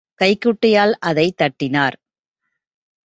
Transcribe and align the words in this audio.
கைக்குட்டையால் 0.21 0.93
அதைத் 0.99 1.37
தட்டினார். 1.37 1.97